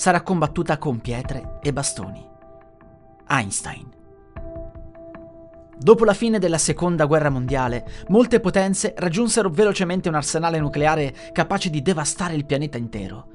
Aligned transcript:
sarà 0.00 0.22
combattuta 0.22 0.78
con 0.78 0.98
pietre 0.98 1.58
e 1.60 1.74
bastoni. 1.74 2.26
Einstein. 3.28 3.86
Dopo 5.76 6.06
la 6.06 6.14
fine 6.14 6.38
della 6.38 6.56
seconda 6.56 7.04
guerra 7.04 7.28
mondiale, 7.28 7.86
molte 8.08 8.40
potenze 8.40 8.94
raggiunsero 8.96 9.50
velocemente 9.50 10.08
un 10.08 10.14
arsenale 10.14 10.58
nucleare 10.58 11.14
capace 11.32 11.68
di 11.68 11.82
devastare 11.82 12.32
il 12.32 12.46
pianeta 12.46 12.78
intero. 12.78 13.26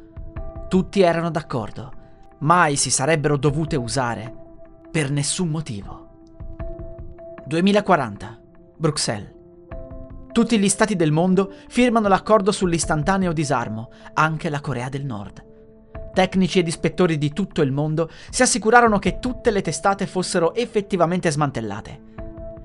Tutti 0.67 1.01
erano 1.01 1.29
d'accordo, 1.29 1.91
mai 2.39 2.77
si 2.77 2.89
sarebbero 2.89 3.37
dovute 3.37 3.75
usare, 3.75 4.33
per 4.89 5.11
nessun 5.11 5.49
motivo. 5.49 6.07
2040, 7.45 8.41
Bruxelles. 8.75 9.33
Tutti 10.31 10.57
gli 10.57 10.69
stati 10.69 10.95
del 10.95 11.11
mondo 11.11 11.53
firmano 11.67 12.07
l'accordo 12.07 12.51
sull'istantaneo 12.51 13.33
disarmo, 13.33 13.91
anche 14.15 14.49
la 14.49 14.61
Corea 14.61 14.89
del 14.89 15.05
Nord. 15.05 15.53
Tecnici 16.15 16.59
ed 16.59 16.67
ispettori 16.69 17.17
di 17.17 17.33
tutto 17.33 17.61
il 17.61 17.73
mondo 17.73 18.09
si 18.29 18.41
assicurarono 18.41 18.99
che 18.99 19.19
tutte 19.19 19.51
le 19.51 19.61
testate 19.61 20.07
fossero 20.07 20.53
effettivamente 20.55 21.29
smantellate. 21.29 21.99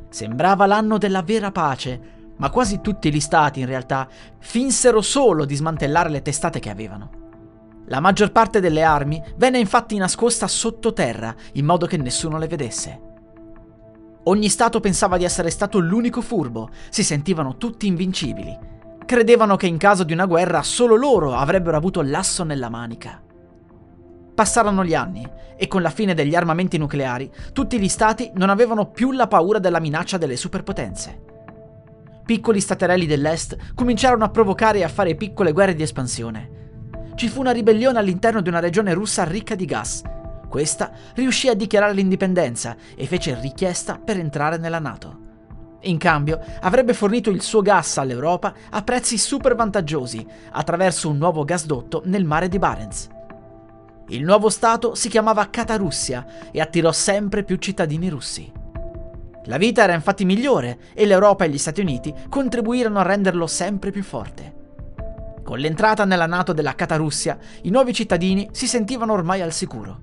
Sembrava 0.08 0.66
l'anno 0.66 0.98
della 0.98 1.22
vera 1.22 1.50
pace, 1.50 2.00
ma 2.36 2.48
quasi 2.48 2.80
tutti 2.80 3.12
gli 3.12 3.18
stati 3.18 3.58
in 3.58 3.66
realtà 3.66 4.08
finsero 4.38 5.00
solo 5.00 5.44
di 5.44 5.56
smantellare 5.56 6.10
le 6.10 6.22
testate 6.22 6.60
che 6.60 6.70
avevano. 6.70 7.10
La 7.86 7.98
maggior 7.98 8.30
parte 8.30 8.60
delle 8.60 8.84
armi 8.84 9.20
venne 9.36 9.58
infatti 9.58 9.96
nascosta 9.96 10.46
sottoterra 10.46 11.34
in 11.54 11.64
modo 11.64 11.86
che 11.86 11.96
nessuno 11.96 12.38
le 12.38 12.46
vedesse. 12.46 13.00
Ogni 14.24 14.48
Stato 14.48 14.78
pensava 14.78 15.16
di 15.16 15.24
essere 15.24 15.50
stato 15.50 15.80
l'unico 15.80 16.20
furbo, 16.20 16.70
si 16.88 17.02
sentivano 17.02 17.56
tutti 17.56 17.88
invincibili. 17.88 18.56
Credevano 19.04 19.56
che 19.56 19.66
in 19.66 19.76
caso 19.76 20.04
di 20.04 20.12
una 20.12 20.26
guerra 20.26 20.62
solo 20.62 20.94
loro 20.94 21.34
avrebbero 21.34 21.76
avuto 21.76 22.00
l'asso 22.00 22.44
nella 22.44 22.68
manica. 22.68 23.20
Passarono 24.40 24.86
gli 24.86 24.94
anni 24.94 25.28
e 25.54 25.68
con 25.68 25.82
la 25.82 25.90
fine 25.90 26.14
degli 26.14 26.34
armamenti 26.34 26.78
nucleari 26.78 27.30
tutti 27.52 27.78
gli 27.78 27.90
stati 27.90 28.30
non 28.36 28.48
avevano 28.48 28.86
più 28.86 29.12
la 29.12 29.26
paura 29.26 29.58
della 29.58 29.80
minaccia 29.80 30.16
delle 30.16 30.36
superpotenze. 30.36 31.20
Piccoli 32.24 32.58
staterelli 32.58 33.04
dell'Est 33.04 33.74
cominciarono 33.74 34.24
a 34.24 34.30
provocare 34.30 34.78
e 34.78 34.84
a 34.84 34.88
fare 34.88 35.14
piccole 35.14 35.52
guerre 35.52 35.74
di 35.74 35.82
espansione. 35.82 36.78
Ci 37.16 37.28
fu 37.28 37.40
una 37.40 37.50
ribellione 37.50 37.98
all'interno 37.98 38.40
di 38.40 38.48
una 38.48 38.60
regione 38.60 38.94
russa 38.94 39.24
ricca 39.24 39.54
di 39.54 39.66
gas. 39.66 40.00
Questa 40.48 40.90
riuscì 41.16 41.48
a 41.48 41.54
dichiarare 41.54 41.92
l'indipendenza 41.92 42.76
e 42.96 43.04
fece 43.04 43.38
richiesta 43.38 44.00
per 44.02 44.16
entrare 44.18 44.56
nella 44.56 44.78
Nato. 44.78 45.18
In 45.82 45.98
cambio 45.98 46.40
avrebbe 46.60 46.94
fornito 46.94 47.28
il 47.28 47.42
suo 47.42 47.60
gas 47.60 47.98
all'Europa 47.98 48.54
a 48.70 48.80
prezzi 48.80 49.18
super 49.18 49.54
vantaggiosi 49.54 50.26
attraverso 50.52 51.10
un 51.10 51.18
nuovo 51.18 51.44
gasdotto 51.44 52.00
nel 52.06 52.24
mare 52.24 52.48
di 52.48 52.58
Barents. 52.58 53.18
Il 54.10 54.24
nuovo 54.24 54.48
Stato 54.48 54.96
si 54.96 55.08
chiamava 55.08 55.50
Catarussia 55.50 56.50
e 56.50 56.60
attirò 56.60 56.90
sempre 56.90 57.44
più 57.44 57.56
cittadini 57.56 58.08
russi. 58.08 58.50
La 59.44 59.56
vita 59.56 59.84
era 59.84 59.94
infatti 59.94 60.24
migliore 60.24 60.80
e 60.94 61.06
l'Europa 61.06 61.44
e 61.44 61.48
gli 61.48 61.58
Stati 61.58 61.80
Uniti 61.80 62.12
contribuirono 62.28 62.98
a 62.98 63.02
renderlo 63.02 63.46
sempre 63.46 63.92
più 63.92 64.02
forte. 64.02 64.54
Con 65.44 65.58
l'entrata 65.58 66.04
nella 66.04 66.26
Nato 66.26 66.52
della 66.52 66.74
Catarussia, 66.74 67.38
i 67.62 67.70
nuovi 67.70 67.92
cittadini 67.92 68.48
si 68.50 68.66
sentivano 68.66 69.12
ormai 69.12 69.42
al 69.42 69.52
sicuro. 69.52 70.00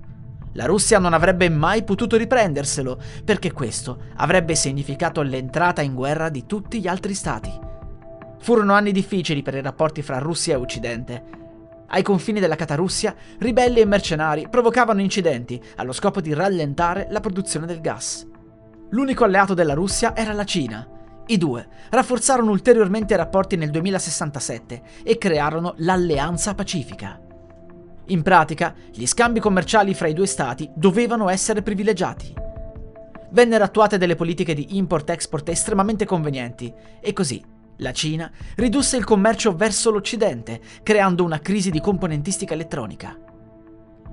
La 0.52 0.64
Russia 0.64 0.98
non 0.98 1.12
avrebbe 1.12 1.50
mai 1.50 1.84
potuto 1.84 2.16
riprenderselo, 2.16 2.98
perché 3.22 3.52
questo 3.52 4.04
avrebbe 4.16 4.54
significato 4.54 5.20
l'entrata 5.20 5.82
in 5.82 5.94
guerra 5.94 6.30
di 6.30 6.46
tutti 6.46 6.80
gli 6.80 6.88
altri 6.88 7.12
stati. 7.12 7.52
Furono 8.40 8.72
anni 8.72 8.90
difficili 8.90 9.42
per 9.42 9.54
i 9.54 9.62
rapporti 9.62 10.00
fra 10.00 10.18
Russia 10.18 10.54
e 10.54 10.58
Occidente, 10.58 11.24
ai 11.88 12.02
confini 12.02 12.40
della 12.40 12.56
Catarussia, 12.56 13.14
ribelli 13.38 13.80
e 13.80 13.84
mercenari 13.84 14.48
provocavano 14.48 15.00
incidenti 15.00 15.62
allo 15.76 15.92
scopo 15.92 16.20
di 16.20 16.34
rallentare 16.34 17.06
la 17.10 17.20
produzione 17.20 17.66
del 17.66 17.80
gas. 17.80 18.26
L'unico 18.90 19.24
alleato 19.24 19.54
della 19.54 19.74
Russia 19.74 20.14
era 20.16 20.32
la 20.32 20.44
Cina. 20.44 20.86
I 21.26 21.36
due 21.36 21.66
rafforzarono 21.90 22.50
ulteriormente 22.50 23.14
i 23.14 23.16
rapporti 23.16 23.56
nel 23.56 23.70
2067 23.70 24.82
e 25.02 25.18
crearono 25.18 25.74
l'Alleanza 25.78 26.54
Pacifica. 26.54 27.20
In 28.06 28.22
pratica, 28.22 28.74
gli 28.90 29.06
scambi 29.06 29.38
commerciali 29.40 29.92
fra 29.92 30.08
i 30.08 30.14
due 30.14 30.26
stati 30.26 30.70
dovevano 30.74 31.28
essere 31.28 31.62
privilegiati. 31.62 32.34
Vennero 33.30 33.64
attuate 33.64 33.98
delle 33.98 34.14
politiche 34.14 34.54
di 34.54 34.76
import-export 34.76 35.50
estremamente 35.50 36.06
convenienti 36.06 36.72
e 37.00 37.12
così 37.12 37.56
la 37.78 37.92
Cina 37.92 38.30
ridusse 38.56 38.96
il 38.96 39.04
commercio 39.04 39.54
verso 39.54 39.90
l'Occidente, 39.90 40.60
creando 40.82 41.24
una 41.24 41.40
crisi 41.40 41.70
di 41.70 41.80
componentistica 41.80 42.54
elettronica. 42.54 43.16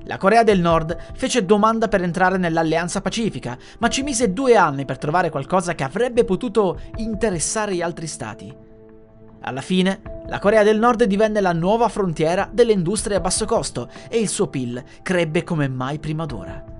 La 0.07 0.17
Corea 0.17 0.43
del 0.43 0.59
Nord 0.59 0.95
fece 1.15 1.45
domanda 1.45 1.87
per 1.87 2.03
entrare 2.03 2.37
nell'Alleanza 2.37 3.01
Pacifica, 3.01 3.57
ma 3.79 3.87
ci 3.87 4.03
mise 4.03 4.33
due 4.33 4.55
anni 4.55 4.85
per 4.85 4.99
trovare 4.99 5.31
qualcosa 5.31 5.73
che 5.73 5.83
avrebbe 5.83 6.25
potuto 6.25 6.79
interessare 6.97 7.73
gli 7.73 7.81
altri 7.81 8.05
stati. 8.05 8.55
Alla 9.41 9.61
fine, 9.61 10.01
la 10.27 10.39
Corea 10.39 10.63
del 10.63 10.77
Nord 10.77 11.03
divenne 11.05 11.41
la 11.41 11.53
nuova 11.53 11.87
frontiera 11.87 12.47
delle 12.51 12.71
industrie 12.71 13.15
a 13.15 13.19
basso 13.19 13.45
costo 13.45 13.89
e 14.09 14.19
il 14.19 14.27
suo 14.27 14.47
PIL 14.47 14.83
crebbe 15.01 15.43
come 15.43 15.67
mai 15.67 15.97
prima 15.97 16.25
d'ora. 16.25 16.74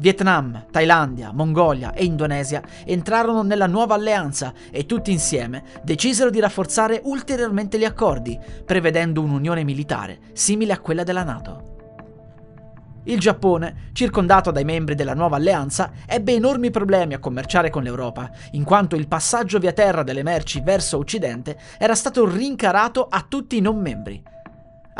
Vietnam, 0.00 0.64
Thailandia, 0.70 1.30
Mongolia 1.30 1.92
e 1.92 2.06
Indonesia 2.06 2.62
entrarono 2.86 3.42
nella 3.42 3.66
nuova 3.66 3.94
alleanza 3.94 4.54
e 4.70 4.86
tutti 4.86 5.12
insieme 5.12 5.62
decisero 5.82 6.30
di 6.30 6.40
rafforzare 6.40 7.02
ulteriormente 7.04 7.78
gli 7.78 7.84
accordi, 7.84 8.38
prevedendo 8.64 9.20
un'unione 9.20 9.62
militare 9.62 10.20
simile 10.32 10.72
a 10.72 10.78
quella 10.78 11.04
della 11.04 11.22
Nato. 11.22 11.68
Il 13.04 13.18
Giappone, 13.18 13.90
circondato 13.92 14.50
dai 14.50 14.64
membri 14.64 14.94
della 14.94 15.14
nuova 15.14 15.36
alleanza, 15.36 15.92
ebbe 16.06 16.32
enormi 16.32 16.70
problemi 16.70 17.12
a 17.12 17.18
commerciare 17.18 17.68
con 17.68 17.82
l'Europa, 17.82 18.30
in 18.52 18.64
quanto 18.64 18.96
il 18.96 19.06
passaggio 19.06 19.58
via 19.58 19.72
terra 19.72 20.02
delle 20.02 20.22
merci 20.22 20.62
verso 20.62 20.96
Occidente 20.96 21.58
era 21.78 21.94
stato 21.94 22.26
rincarato 22.26 23.06
a 23.06 23.24
tutti 23.28 23.58
i 23.58 23.60
non 23.60 23.78
membri. 23.78 24.22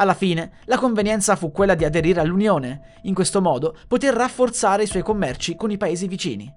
Alla 0.01 0.15
fine, 0.15 0.53
la 0.65 0.79
convenienza 0.79 1.37
fu 1.37 1.53
quella 1.53 1.75
di 1.75 1.85
aderire 1.85 2.21
all'Unione, 2.21 3.01
in 3.03 3.13
questo 3.13 3.43
modo 3.43 3.77
poter 3.87 4.15
rafforzare 4.15 4.85
i 4.85 4.87
suoi 4.87 5.03
commerci 5.03 5.57
con 5.57 5.71
i 5.71 5.77
paesi 5.77 6.09
vicini. 6.09 6.51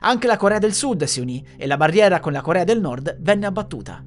Anche 0.00 0.26
la 0.26 0.38
Corea 0.38 0.58
del 0.58 0.72
Sud 0.72 1.04
si 1.04 1.20
unì 1.20 1.46
e 1.58 1.66
la 1.66 1.76
barriera 1.76 2.18
con 2.18 2.32
la 2.32 2.40
Corea 2.40 2.64
del 2.64 2.80
Nord 2.80 3.18
venne 3.20 3.44
abbattuta. 3.44 4.02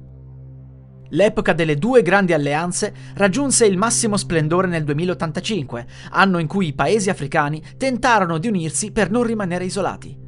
L'epoca 1.10 1.52
delle 1.52 1.76
due 1.76 2.02
grandi 2.02 2.32
alleanze 2.32 2.92
raggiunse 3.14 3.66
il 3.66 3.76
massimo 3.76 4.16
splendore 4.16 4.66
nel 4.66 4.82
2085, 4.82 5.86
anno 6.10 6.38
in 6.38 6.48
cui 6.48 6.68
i 6.68 6.74
paesi 6.74 7.08
africani 7.08 7.62
tentarono 7.76 8.38
di 8.38 8.48
unirsi 8.48 8.90
per 8.90 9.12
non 9.12 9.22
rimanere 9.22 9.64
isolati. 9.64 10.18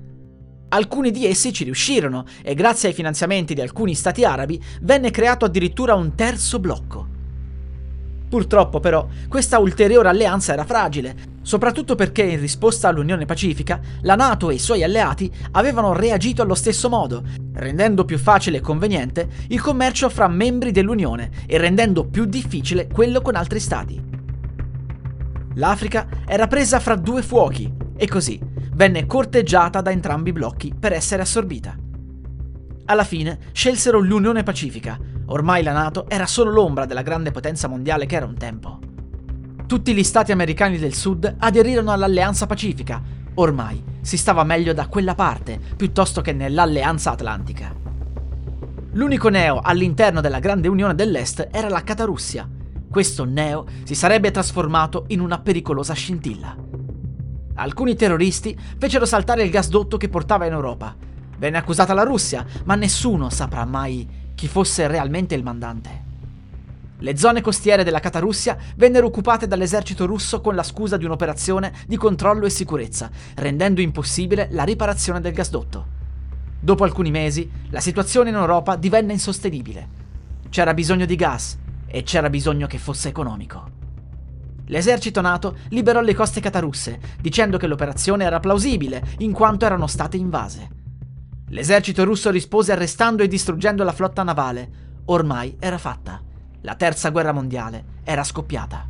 Alcuni 0.68 1.10
di 1.10 1.26
essi 1.26 1.52
ci 1.52 1.64
riuscirono 1.64 2.24
e 2.40 2.54
grazie 2.54 2.90
ai 2.90 2.94
finanziamenti 2.94 3.52
di 3.52 3.60
alcuni 3.60 3.94
stati 3.94 4.24
arabi 4.24 4.62
venne 4.82 5.10
creato 5.10 5.44
addirittura 5.44 5.94
un 5.94 6.14
terzo 6.14 6.60
blocco. 6.60 7.11
Purtroppo 8.32 8.80
però 8.80 9.06
questa 9.28 9.58
ulteriore 9.58 10.08
alleanza 10.08 10.54
era 10.54 10.64
fragile, 10.64 11.14
soprattutto 11.42 11.96
perché 11.96 12.22
in 12.22 12.40
risposta 12.40 12.88
all'Unione 12.88 13.26
Pacifica 13.26 13.78
la 14.00 14.14
Nato 14.14 14.48
e 14.48 14.54
i 14.54 14.58
suoi 14.58 14.82
alleati 14.82 15.30
avevano 15.50 15.92
reagito 15.92 16.40
allo 16.40 16.54
stesso 16.54 16.88
modo, 16.88 17.24
rendendo 17.52 18.06
più 18.06 18.16
facile 18.16 18.56
e 18.56 18.60
conveniente 18.62 19.28
il 19.48 19.60
commercio 19.60 20.08
fra 20.08 20.28
membri 20.28 20.70
dell'Unione 20.70 21.30
e 21.46 21.58
rendendo 21.58 22.06
più 22.06 22.24
difficile 22.24 22.88
quello 22.90 23.20
con 23.20 23.34
altri 23.34 23.60
stati. 23.60 24.02
L'Africa 25.56 26.08
era 26.26 26.46
presa 26.46 26.80
fra 26.80 26.96
due 26.96 27.20
fuochi 27.20 27.70
e 27.94 28.08
così 28.08 28.40
venne 28.72 29.04
corteggiata 29.04 29.82
da 29.82 29.90
entrambi 29.90 30.30
i 30.30 30.32
blocchi 30.32 30.72
per 30.80 30.94
essere 30.94 31.20
assorbita. 31.20 31.76
Alla 32.86 33.04
fine 33.04 33.38
scelsero 33.52 34.00
l'Unione 34.00 34.42
Pacifica, 34.42 34.98
Ormai 35.32 35.62
la 35.62 35.72
Nato 35.72 36.10
era 36.10 36.26
solo 36.26 36.50
l'ombra 36.50 36.84
della 36.84 37.00
grande 37.00 37.30
potenza 37.30 37.66
mondiale 37.66 38.04
che 38.04 38.16
era 38.16 38.26
un 38.26 38.36
tempo. 38.36 38.78
Tutti 39.66 39.94
gli 39.94 40.04
stati 40.04 40.30
americani 40.30 40.76
del 40.76 40.92
sud 40.92 41.36
aderirono 41.38 41.90
all'Alleanza 41.90 42.44
Pacifica. 42.44 43.00
Ormai 43.36 43.82
si 44.02 44.18
stava 44.18 44.44
meglio 44.44 44.74
da 44.74 44.88
quella 44.88 45.14
parte 45.14 45.58
piuttosto 45.74 46.20
che 46.20 46.34
nell'Alleanza 46.34 47.12
Atlantica. 47.12 47.74
L'unico 48.92 49.30
neo 49.30 49.60
all'interno 49.60 50.20
della 50.20 50.38
grande 50.38 50.68
unione 50.68 50.94
dell'Est 50.94 51.48
era 51.50 51.70
la 51.70 51.82
Catarussia. 51.82 52.46
questo 52.90 53.24
neo 53.24 53.64
si 53.84 53.94
sarebbe 53.94 54.30
trasformato 54.30 55.06
in 55.08 55.20
una 55.20 55.38
pericolosa 55.38 55.94
scintilla. 55.94 56.54
Alcuni 57.54 57.94
terroristi 57.94 58.54
fecero 58.76 59.06
saltare 59.06 59.44
il 59.44 59.50
gasdotto 59.50 59.96
che 59.96 60.10
portava 60.10 60.44
in 60.44 60.52
Europa. 60.52 60.94
Venne 61.38 61.56
accusata 61.56 61.94
la 61.94 62.02
Russia, 62.02 62.44
ma 62.64 62.74
nessuno 62.74 63.30
saprà 63.30 63.64
mai 63.64 64.20
chi 64.42 64.48
fosse 64.48 64.88
realmente 64.88 65.36
il 65.36 65.44
mandante. 65.44 66.02
Le 66.98 67.16
zone 67.16 67.40
costiere 67.40 67.84
della 67.84 68.00
Catarussia 68.00 68.58
vennero 68.74 69.06
occupate 69.06 69.46
dall'esercito 69.46 70.04
russo 70.04 70.40
con 70.40 70.56
la 70.56 70.64
scusa 70.64 70.96
di 70.96 71.04
un'operazione 71.04 71.72
di 71.86 71.96
controllo 71.96 72.46
e 72.46 72.50
sicurezza, 72.50 73.08
rendendo 73.36 73.80
impossibile 73.80 74.48
la 74.50 74.64
riparazione 74.64 75.20
del 75.20 75.32
gasdotto. 75.32 75.86
Dopo 76.58 76.82
alcuni 76.82 77.12
mesi, 77.12 77.48
la 77.70 77.78
situazione 77.78 78.30
in 78.30 78.34
Europa 78.34 78.74
divenne 78.74 79.12
insostenibile. 79.12 79.88
C'era 80.48 80.74
bisogno 80.74 81.06
di 81.06 81.14
gas 81.14 81.56
e 81.86 82.02
c'era 82.02 82.28
bisogno 82.28 82.66
che 82.66 82.78
fosse 82.78 83.10
economico. 83.10 83.70
L'esercito 84.66 85.20
NATO 85.20 85.56
liberò 85.68 86.00
le 86.00 86.14
coste 86.14 86.40
catarusse, 86.40 86.98
dicendo 87.20 87.58
che 87.58 87.68
l'operazione 87.68 88.24
era 88.24 88.40
plausibile 88.40 89.04
in 89.18 89.30
quanto 89.30 89.66
erano 89.66 89.86
state 89.86 90.16
invase. 90.16 90.81
L'esercito 91.52 92.04
russo 92.04 92.30
rispose 92.30 92.72
arrestando 92.72 93.22
e 93.22 93.28
distruggendo 93.28 93.84
la 93.84 93.92
flotta 93.92 94.22
navale. 94.22 94.70
Ormai 95.06 95.56
era 95.58 95.76
fatta. 95.76 96.18
La 96.62 96.76
terza 96.76 97.10
guerra 97.10 97.32
mondiale 97.32 97.84
era 98.04 98.24
scoppiata. 98.24 98.88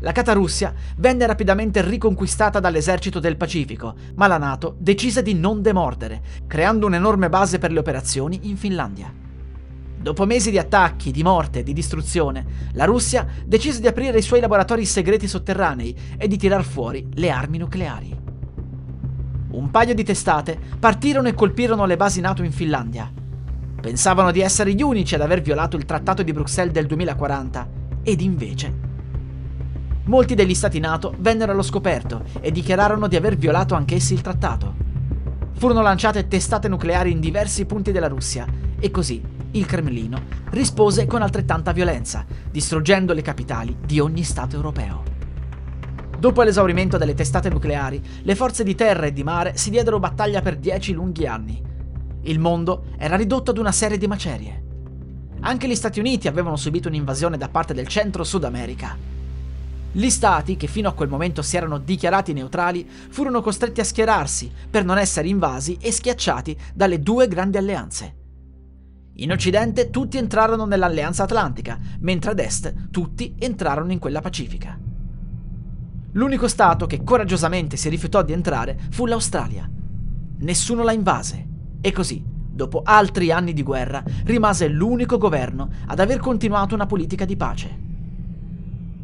La 0.00 0.10
Catarussia 0.10 0.74
venne 0.96 1.26
rapidamente 1.26 1.80
riconquistata 1.82 2.58
dall'esercito 2.58 3.20
del 3.20 3.36
Pacifico, 3.36 3.94
ma 4.16 4.26
la 4.26 4.38
NATO 4.38 4.74
decise 4.78 5.22
di 5.22 5.34
non 5.34 5.62
demordere, 5.62 6.22
creando 6.48 6.86
un'enorme 6.86 7.28
base 7.28 7.60
per 7.60 7.70
le 7.70 7.78
operazioni 7.78 8.48
in 8.48 8.56
Finlandia. 8.56 9.12
Dopo 9.96 10.26
mesi 10.26 10.50
di 10.50 10.58
attacchi, 10.58 11.12
di 11.12 11.22
morte 11.22 11.60
e 11.60 11.62
di 11.62 11.72
distruzione, 11.72 12.46
la 12.72 12.84
Russia 12.84 13.24
decise 13.44 13.80
di 13.80 13.86
aprire 13.86 14.18
i 14.18 14.22
suoi 14.22 14.40
laboratori 14.40 14.84
segreti 14.84 15.28
sotterranei 15.28 15.96
e 16.16 16.26
di 16.26 16.36
tirar 16.36 16.64
fuori 16.64 17.06
le 17.14 17.30
armi 17.30 17.58
nucleari. 17.58 18.29
Un 19.50 19.70
paio 19.70 19.94
di 19.94 20.04
testate 20.04 20.58
partirono 20.78 21.28
e 21.28 21.34
colpirono 21.34 21.84
le 21.86 21.96
basi 21.96 22.20
NATO 22.20 22.42
in 22.42 22.52
Finlandia. 22.52 23.10
Pensavano 23.80 24.30
di 24.30 24.40
essere 24.40 24.72
gli 24.72 24.82
unici 24.82 25.14
ad 25.14 25.22
aver 25.22 25.40
violato 25.40 25.76
il 25.76 25.84
Trattato 25.84 26.22
di 26.22 26.32
Bruxelles 26.32 26.72
del 26.72 26.86
2040, 26.86 27.68
ed 28.02 28.20
invece 28.20 28.88
molti 30.10 30.34
degli 30.34 30.54
stati 30.54 30.80
NATO 30.80 31.14
vennero 31.18 31.52
allo 31.52 31.62
scoperto 31.62 32.24
e 32.40 32.50
dichiararono 32.50 33.06
di 33.06 33.14
aver 33.14 33.36
violato 33.36 33.74
anch'essi 33.74 34.12
il 34.12 34.20
trattato. 34.20 34.74
Furono 35.52 35.82
lanciate 35.82 36.26
testate 36.26 36.68
nucleari 36.68 37.12
in 37.12 37.20
diversi 37.20 37.64
punti 37.64 37.92
della 37.92 38.08
Russia 38.08 38.44
e 38.78 38.90
così 38.90 39.22
il 39.52 39.66
Cremlino 39.66 40.20
rispose 40.50 41.06
con 41.06 41.22
altrettanta 41.22 41.72
violenza, 41.72 42.24
distruggendo 42.50 43.12
le 43.12 43.22
capitali 43.22 43.76
di 43.84 44.00
ogni 44.00 44.24
Stato 44.24 44.56
europeo. 44.56 45.09
Dopo 46.20 46.42
l'esaurimento 46.42 46.98
delle 46.98 47.14
testate 47.14 47.48
nucleari, 47.48 48.00
le 48.22 48.34
forze 48.36 48.62
di 48.62 48.76
terra 48.76 49.06
e 49.06 49.12
di 49.12 49.24
mare 49.24 49.56
si 49.56 49.70
diedero 49.70 49.98
battaglia 49.98 50.42
per 50.42 50.56
dieci 50.56 50.92
lunghi 50.92 51.26
anni. 51.26 51.60
Il 52.22 52.38
mondo 52.38 52.84
era 52.98 53.16
ridotto 53.16 53.50
ad 53.50 53.58
una 53.58 53.72
serie 53.72 53.98
di 53.98 54.06
macerie. 54.06 54.62
Anche 55.40 55.66
gli 55.66 55.74
Stati 55.74 55.98
Uniti 55.98 56.28
avevano 56.28 56.56
subito 56.56 56.86
un'invasione 56.86 57.36
da 57.36 57.48
parte 57.48 57.74
del 57.74 57.88
Centro-Sud 57.88 58.44
America 58.44 59.10
gli 59.92 60.08
stati, 60.08 60.56
che 60.56 60.68
fino 60.68 60.88
a 60.88 60.92
quel 60.92 61.08
momento 61.08 61.42
si 61.42 61.56
erano 61.56 61.78
dichiarati 61.78 62.32
neutrali, 62.32 62.88
furono 62.88 63.42
costretti 63.42 63.80
a 63.80 63.84
schierarsi 63.84 64.50
per 64.70 64.84
non 64.84 64.98
essere 64.98 65.26
invasi 65.26 65.78
e 65.80 65.90
schiacciati 65.90 66.56
dalle 66.72 67.00
due 67.00 67.26
grandi 67.26 67.56
alleanze. 67.56 68.16
In 69.14 69.32
Occidente 69.32 69.90
tutti 69.90 70.16
entrarono 70.16 70.64
nell'Alleanza 70.64 71.24
Atlantica, 71.24 71.78
mentre 72.00 72.30
ad 72.30 72.38
Est 72.38 72.90
tutti 72.90 73.34
entrarono 73.38 73.90
in 73.90 73.98
quella 73.98 74.20
Pacifica. 74.20 74.89
L'unico 76.12 76.48
Stato 76.48 76.86
che 76.86 77.04
coraggiosamente 77.04 77.76
si 77.76 77.88
rifiutò 77.88 78.22
di 78.22 78.32
entrare 78.32 78.76
fu 78.90 79.06
l'Australia. 79.06 79.70
Nessuno 80.38 80.82
la 80.82 80.90
invase 80.90 81.46
e 81.80 81.92
così, 81.92 82.20
dopo 82.26 82.82
altri 82.84 83.30
anni 83.30 83.52
di 83.52 83.62
guerra, 83.62 84.02
rimase 84.24 84.66
l'unico 84.66 85.18
governo 85.18 85.68
ad 85.86 86.00
aver 86.00 86.18
continuato 86.18 86.74
una 86.74 86.86
politica 86.86 87.24
di 87.24 87.36
pace. 87.36 87.78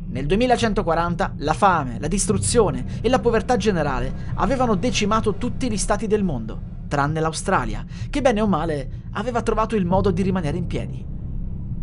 Nel 0.08 0.26
2140 0.26 1.34
la 1.38 1.52
fame, 1.52 2.00
la 2.00 2.08
distruzione 2.08 3.00
e 3.00 3.08
la 3.08 3.20
povertà 3.20 3.56
generale 3.56 4.32
avevano 4.34 4.74
decimato 4.74 5.34
tutti 5.34 5.70
gli 5.70 5.76
stati 5.76 6.08
del 6.08 6.24
mondo, 6.24 6.60
tranne 6.88 7.20
l'Australia, 7.20 7.84
che 8.10 8.20
bene 8.20 8.40
o 8.40 8.48
male 8.48 9.02
aveva 9.12 9.42
trovato 9.42 9.76
il 9.76 9.84
modo 9.84 10.10
di 10.10 10.22
rimanere 10.22 10.56
in 10.56 10.66
piedi. 10.66 11.15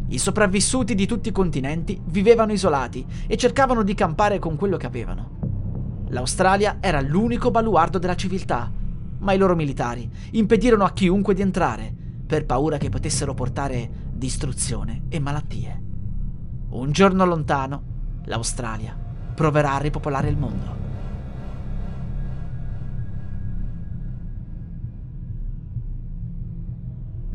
I 0.08 0.18
sopravvissuti 0.18 0.96
di 0.96 1.08
tutti 1.08 1.30
i 1.30 1.32
continenti 1.32 2.00
vivevano 2.06 2.52
isolati 2.52 3.06
e 3.26 3.38
cercavano 3.38 3.84
di 3.84 3.94
campare 3.94 4.38
con 4.40 4.56
quello 4.56 4.78
che 4.78 4.86
avevano. 4.86 6.06
L'Australia 6.10 6.78
era 6.80 7.02
l'unico 7.02 7.50
baluardo 7.50 7.98
della 7.98 8.16
civiltà, 8.16 8.72
ma 9.20 9.34
i 9.34 9.38
loro 9.38 9.56
militari 9.56 10.10
impedirono 10.32 10.84
a 10.84 10.92
chiunque 10.92 11.34
di 11.34 11.42
entrare, 11.42 11.94
per 12.26 12.46
paura 12.46 12.78
che 12.78 12.90
potessero 12.90 13.34
portare 13.34 13.90
distruzione 14.12 15.04
e 15.10 15.20
malattie. 15.20 15.82
Un 16.70 16.92
giorno 16.92 17.26
lontano, 17.26 17.84
l'Australia 18.26 18.96
proverà 19.34 19.76
a 19.76 19.80
ripopolare 19.80 20.30
il 20.30 20.38
mondo. 20.38 20.83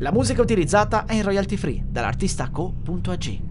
La 0.01 0.13
musica 0.13 0.41
utilizzata 0.41 1.05
è 1.05 1.13
in 1.13 1.23
royalty 1.23 1.57
free 1.57 1.83
dall'artista 1.85 2.49
co.ag. 2.49 3.41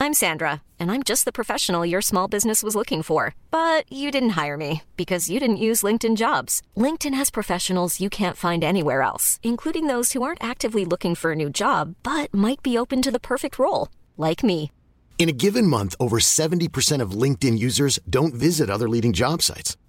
I'm 0.00 0.12
Sandra, 0.12 0.62
and 0.78 0.92
I'm 0.92 1.02
just 1.02 1.24
the 1.24 1.32
professional 1.32 1.84
your 1.84 2.00
small 2.00 2.28
business 2.28 2.62
was 2.62 2.76
looking 2.76 3.02
for. 3.02 3.34
But 3.50 3.84
you 3.90 4.12
didn't 4.12 4.38
hire 4.38 4.56
me 4.56 4.82
because 4.96 5.28
you 5.28 5.40
didn't 5.40 5.56
use 5.56 5.82
LinkedIn 5.82 6.16
jobs. 6.16 6.62
LinkedIn 6.76 7.12
has 7.14 7.28
professionals 7.28 8.00
you 8.00 8.08
can't 8.08 8.36
find 8.36 8.62
anywhere 8.62 9.02
else, 9.02 9.40
including 9.42 9.88
those 9.88 10.12
who 10.12 10.22
aren't 10.22 10.42
actively 10.42 10.84
looking 10.84 11.16
for 11.16 11.32
a 11.32 11.36
new 11.36 11.50
job 11.50 11.96
but 12.04 12.32
might 12.32 12.62
be 12.62 12.78
open 12.78 13.02
to 13.02 13.10
the 13.10 13.18
perfect 13.18 13.58
role, 13.58 13.88
like 14.16 14.44
me. 14.44 14.70
In 15.18 15.28
a 15.28 15.32
given 15.32 15.66
month, 15.66 15.96
over 15.98 16.20
70% 16.20 17.02
of 17.02 17.10
LinkedIn 17.10 17.58
users 17.58 17.98
don't 18.08 18.32
visit 18.32 18.70
other 18.70 18.88
leading 18.88 19.12
job 19.12 19.42
sites. 19.42 19.76